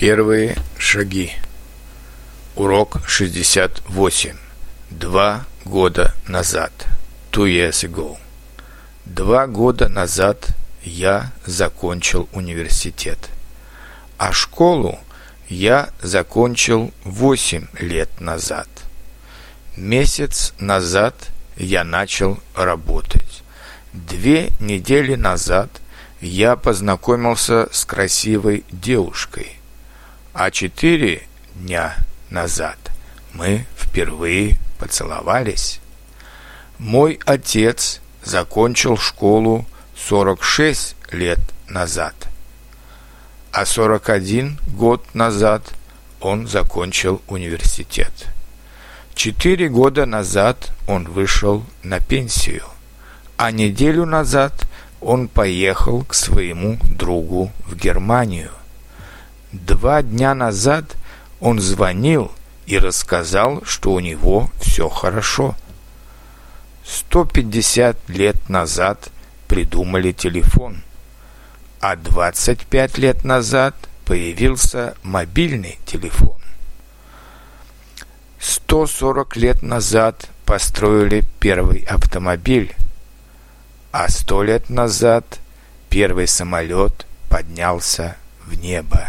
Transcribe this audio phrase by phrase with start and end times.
[0.00, 1.30] Первые шаги.
[2.56, 4.34] Урок 68.
[4.88, 6.72] Два года назад.
[7.30, 8.16] Two years ago.
[9.04, 13.28] Два года назад я закончил университет.
[14.16, 14.98] А школу
[15.50, 18.68] я закончил восемь лет назад.
[19.76, 21.14] Месяц назад
[21.58, 23.42] я начал работать.
[23.92, 25.68] Две недели назад
[26.22, 29.59] я познакомился с красивой девушкой.
[30.32, 31.26] А четыре
[31.56, 31.96] дня
[32.30, 32.78] назад
[33.32, 35.80] мы впервые поцеловались.
[36.78, 39.66] Мой отец закончил школу
[39.96, 42.14] 46 лет назад,
[43.50, 45.64] а 41 год назад
[46.20, 48.12] он закончил университет.
[49.16, 52.64] Четыре года назад он вышел на пенсию,
[53.36, 54.54] а неделю назад
[55.00, 58.52] он поехал к своему другу в Германию.
[59.52, 60.96] Два дня назад
[61.40, 62.30] он звонил
[62.66, 65.56] и рассказал, что у него все хорошо.
[66.84, 69.10] 150 лет назад
[69.48, 70.82] придумали телефон,
[71.80, 76.38] а 25 лет назад появился мобильный телефон.
[78.38, 82.74] 140 лет назад построили первый автомобиль,
[83.90, 85.40] а 100 лет назад
[85.88, 89.08] первый самолет поднялся в небо.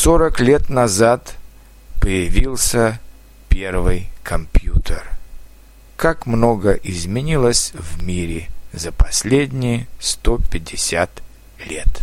[0.00, 1.34] 40 лет назад
[2.00, 3.00] появился
[3.48, 5.02] первый компьютер.
[5.96, 11.10] Как много изменилось в мире за последние 150
[11.68, 12.02] лет.